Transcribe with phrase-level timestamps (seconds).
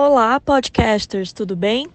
[0.00, 1.88] Olá, podcasters, tudo bem?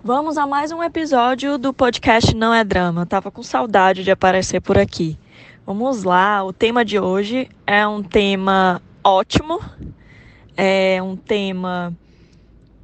[0.00, 3.04] Vamos a mais um episódio do podcast Não é Drama.
[3.04, 5.18] tava com saudade de aparecer por aqui.
[5.66, 9.58] Vamos lá, o tema de hoje é um tema ótimo,
[10.56, 11.92] é um tema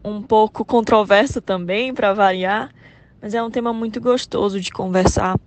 [0.03, 2.75] um pouco controverso também, para variar,
[3.23, 5.39] mas é um tema muito gostoso de conversar,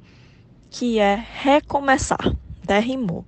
[0.69, 2.33] que é recomeçar.
[2.63, 3.25] Até rimou.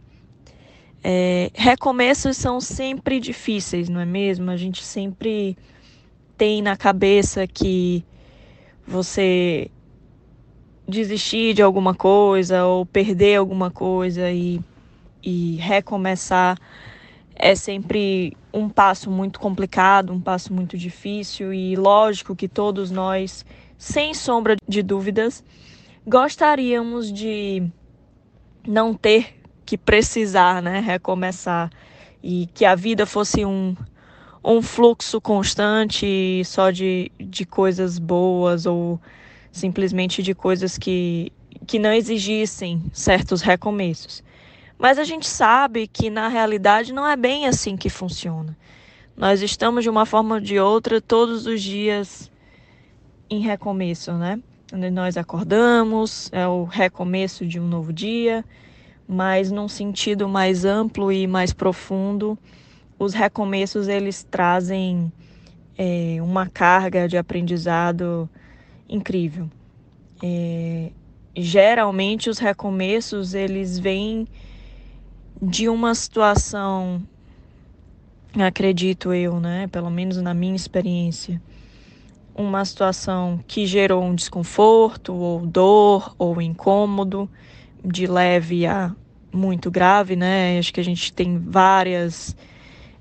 [1.03, 4.51] É, recomeços são sempre difíceis, não é mesmo?
[4.51, 5.57] A gente sempre
[6.37, 8.05] tem na cabeça que
[8.85, 9.69] você
[10.87, 14.59] desistir de alguma coisa ou perder alguma coisa e,
[15.23, 16.57] e recomeçar
[17.35, 23.43] é sempre um passo muito complicado, um passo muito difícil e lógico que todos nós,
[23.77, 25.43] sem sombra de dúvidas,
[26.05, 27.63] gostaríamos de
[28.67, 29.40] não ter
[29.71, 31.71] que precisar, né, recomeçar
[32.21, 33.73] e que a vida fosse um,
[34.43, 38.99] um fluxo constante só de, de coisas boas ou
[39.49, 41.31] simplesmente de coisas que,
[41.65, 44.21] que não exigissem certos recomeços.
[44.77, 48.57] Mas a gente sabe que na realidade não é bem assim que funciona.
[49.15, 52.29] Nós estamos de uma forma ou de outra todos os dias
[53.29, 54.37] em recomeço, né?
[54.91, 58.43] Nós acordamos, é o recomeço de um novo dia,
[59.11, 62.39] mas num sentido mais amplo e mais profundo,
[62.97, 65.11] os recomeços eles trazem
[65.77, 68.29] é, uma carga de aprendizado
[68.87, 69.49] incrível.
[70.23, 70.91] É,
[71.35, 74.25] geralmente os recomeços eles vêm
[75.41, 77.01] de uma situação,
[78.39, 79.67] acredito eu, né?
[79.67, 81.41] Pelo menos na minha experiência,
[82.33, 87.29] uma situação que gerou um desconforto ou dor ou incômodo
[87.83, 88.95] de leve a
[89.33, 90.57] muito grave, né?
[90.57, 92.35] Acho que a gente tem várias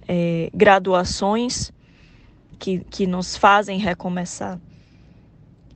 [0.06, 1.72] é, graduações
[2.58, 4.60] que, que nos fazem recomeçar.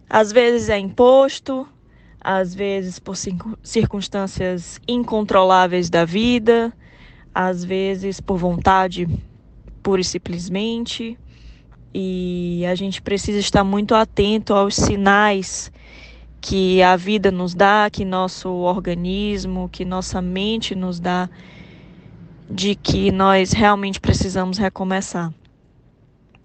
[0.09, 1.67] Às vezes é imposto,
[2.21, 3.17] às vezes por
[3.63, 6.73] circunstâncias incontroláveis da vida,
[7.35, 9.09] às vezes por vontade
[9.83, 11.19] pura e simplesmente.
[11.93, 15.71] E a gente precisa estar muito atento aos sinais
[16.45, 21.31] que a vida nos dá, que nosso organismo, que nossa mente nos dá,
[22.51, 25.33] de que nós realmente precisamos recomeçar.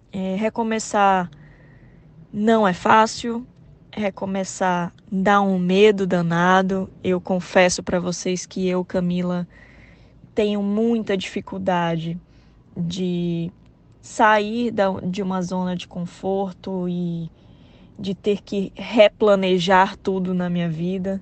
[0.10, 1.30] É, recomeçar
[2.32, 3.46] não é fácil,
[3.92, 6.90] recomeçar dá um medo danado.
[7.04, 9.46] Eu confesso para vocês que eu, Camila,
[10.34, 12.18] tenho muita dificuldade
[12.78, 13.52] de
[14.00, 17.30] sair da, de uma zona de conforto e
[18.00, 21.22] de ter que replanejar tudo na minha vida.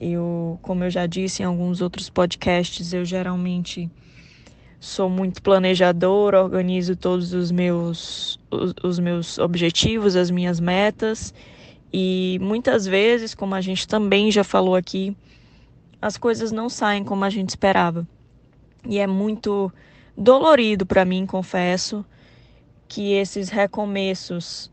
[0.00, 3.88] Eu, como eu já disse em alguns outros podcasts, eu geralmente
[4.80, 11.32] sou muito planejadora, organizo todos os meus os, os meus objetivos, as minhas metas
[11.92, 15.16] e muitas vezes, como a gente também já falou aqui,
[16.02, 18.06] as coisas não saem como a gente esperava.
[18.86, 19.72] E é muito
[20.16, 22.04] dolorido para mim, confesso,
[22.88, 24.70] que esses recomeços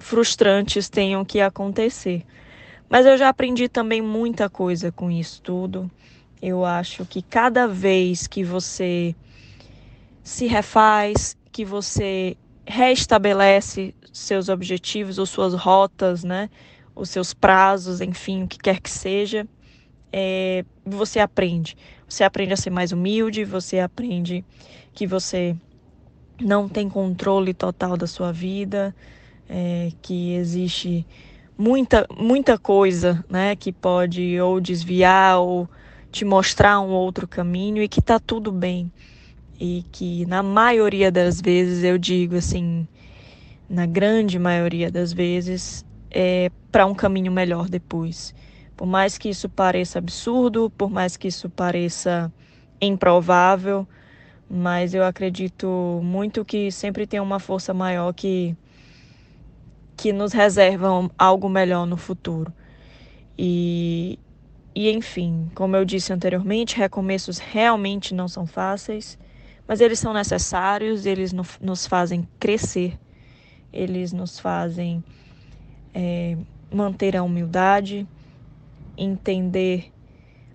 [0.00, 2.24] frustrantes tenham que acontecer.
[2.88, 5.88] Mas eu já aprendi também muita coisa com isso tudo.
[6.42, 9.14] Eu acho que cada vez que você
[10.24, 16.50] se refaz, que você restabelece seus objetivos ou suas rotas, né?
[16.96, 19.46] Os seus prazos, enfim, o que quer que seja,
[20.12, 21.76] é, você aprende.
[22.08, 24.44] Você aprende a ser mais humilde, você aprende
[24.92, 25.54] que você
[26.40, 28.94] não tem controle total da sua vida,
[29.50, 31.04] é, que existe
[31.58, 35.68] muita, muita coisa né, que pode ou desviar ou
[36.12, 38.90] te mostrar um outro caminho e que tá tudo bem.
[39.58, 42.86] E que na maioria das vezes eu digo assim,
[43.68, 48.34] na grande maioria das vezes, é para um caminho melhor depois.
[48.76, 52.32] Por mais que isso pareça absurdo, por mais que isso pareça
[52.80, 53.86] improvável,
[54.48, 58.56] mas eu acredito muito que sempre tem uma força maior que
[60.00, 62.50] que nos reservam algo melhor no futuro.
[63.36, 64.18] E,
[64.74, 69.18] e enfim, como eu disse anteriormente, recomeços realmente não são fáceis,
[69.68, 72.98] mas eles são necessários, eles no, nos fazem crescer,
[73.70, 75.04] eles nos fazem
[75.92, 76.34] é,
[76.72, 78.08] manter a humildade,
[78.96, 79.92] entender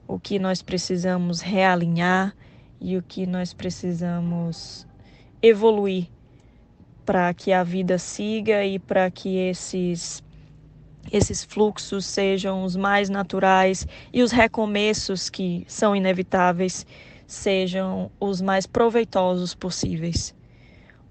[0.07, 2.35] o que nós precisamos realinhar
[2.81, 4.87] e o que nós precisamos
[5.39, 6.07] evoluir
[7.05, 10.23] para que a vida siga e para que esses
[11.11, 16.85] esses fluxos sejam os mais naturais e os recomeços que são inevitáveis
[17.27, 20.33] sejam os mais proveitosos possíveis.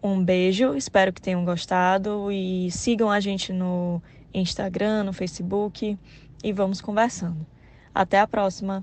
[0.02, 4.02] Um beijo, espero que tenham gostado e sigam a gente no
[4.32, 5.96] Instagram, no Facebook
[6.42, 7.46] e vamos conversando.
[7.94, 8.72] Até a próxima!